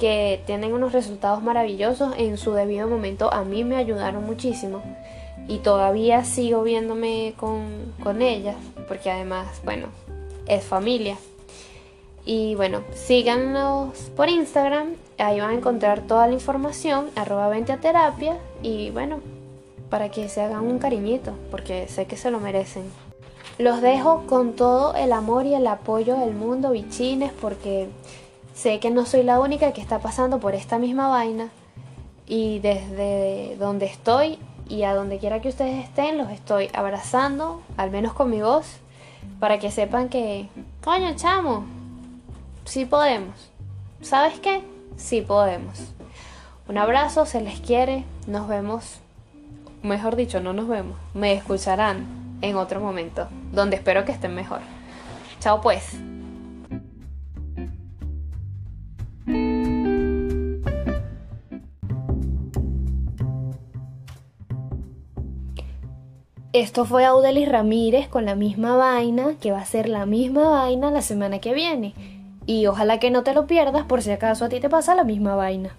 que 0.00 0.42
tienen 0.46 0.72
unos 0.72 0.92
resultados 0.92 1.44
maravillosos 1.44 2.12
en 2.18 2.38
su 2.38 2.54
debido 2.54 2.88
momento. 2.88 3.32
A 3.32 3.44
mí 3.44 3.62
me 3.62 3.76
ayudaron 3.76 4.26
muchísimo 4.26 4.82
y 5.46 5.58
todavía 5.58 6.24
sigo 6.24 6.64
viéndome 6.64 7.34
con, 7.36 7.94
con 8.02 8.20
ellas, 8.20 8.56
porque 8.88 9.12
además, 9.12 9.60
bueno, 9.64 9.86
es 10.46 10.64
familia. 10.64 11.16
Y 12.26 12.54
bueno, 12.54 12.82
síganos 12.94 13.98
por 14.16 14.28
Instagram, 14.28 14.94
ahí 15.18 15.40
van 15.40 15.50
a 15.50 15.54
encontrar 15.54 16.00
toda 16.00 16.26
la 16.26 16.32
información, 16.32 17.10
arroba 17.16 17.48
20 17.48 17.72
a 17.72 17.80
terapia 17.80 18.38
y 18.62 18.90
bueno, 18.90 19.20
para 19.90 20.10
que 20.10 20.28
se 20.28 20.40
hagan 20.40 20.64
un 20.64 20.78
cariñito, 20.78 21.32
porque 21.50 21.86
sé 21.88 22.06
que 22.06 22.16
se 22.16 22.30
lo 22.30 22.40
merecen. 22.40 22.84
Los 23.58 23.82
dejo 23.82 24.24
con 24.26 24.54
todo 24.54 24.94
el 24.96 25.12
amor 25.12 25.46
y 25.46 25.54
el 25.54 25.66
apoyo 25.66 26.16
del 26.16 26.34
mundo, 26.34 26.70
bichines, 26.70 27.30
porque 27.40 27.88
sé 28.54 28.80
que 28.80 28.90
no 28.90 29.06
soy 29.06 29.22
la 29.22 29.38
única 29.38 29.72
que 29.72 29.80
está 29.80 30.00
pasando 30.00 30.40
por 30.40 30.54
esta 30.54 30.78
misma 30.78 31.08
vaina. 31.08 31.50
Y 32.26 32.58
desde 32.60 33.56
donde 33.56 33.86
estoy 33.86 34.38
y 34.68 34.82
a 34.82 34.94
donde 34.94 35.18
quiera 35.18 35.40
que 35.40 35.50
ustedes 35.50 35.84
estén, 35.84 36.18
los 36.18 36.30
estoy 36.30 36.70
abrazando, 36.72 37.60
al 37.76 37.90
menos 37.90 38.14
con 38.14 38.30
mi 38.30 38.40
voz, 38.40 38.78
para 39.40 39.58
que 39.58 39.70
sepan 39.70 40.08
que, 40.08 40.48
coño, 40.82 41.14
chamo, 41.16 41.64
sí 42.64 42.84
podemos. 42.84 43.50
¿Sabes 44.00 44.38
qué? 44.40 44.62
Sí 44.96 45.20
podemos. 45.22 45.92
Un 46.68 46.78
abrazo, 46.78 47.26
se 47.26 47.40
les 47.40 47.60
quiere, 47.60 48.04
nos 48.26 48.48
vemos, 48.48 49.00
mejor 49.82 50.16
dicho, 50.16 50.40
no 50.40 50.52
nos 50.52 50.68
vemos, 50.68 50.96
me 51.12 51.34
escucharán 51.34 52.06
en 52.40 52.56
otro 52.56 52.80
momento, 52.80 53.28
donde 53.52 53.76
espero 53.76 54.04
que 54.04 54.12
estén 54.12 54.34
mejor. 54.34 54.60
Chao 55.40 55.60
pues. 55.60 56.13
Esto 66.54 66.84
fue 66.84 67.04
Audelis 67.04 67.48
Ramírez 67.48 68.06
con 68.06 68.26
la 68.26 68.36
misma 68.36 68.76
vaina, 68.76 69.34
que 69.40 69.50
va 69.50 69.58
a 69.58 69.64
ser 69.64 69.88
la 69.88 70.06
misma 70.06 70.48
vaina 70.50 70.92
la 70.92 71.02
semana 71.02 71.40
que 71.40 71.52
viene. 71.52 71.94
Y 72.46 72.66
ojalá 72.66 73.00
que 73.00 73.10
no 73.10 73.24
te 73.24 73.34
lo 73.34 73.48
pierdas 73.48 73.86
por 73.86 74.02
si 74.02 74.12
acaso 74.12 74.44
a 74.44 74.48
ti 74.48 74.60
te 74.60 74.70
pasa 74.70 74.94
la 74.94 75.02
misma 75.02 75.34
vaina. 75.34 75.76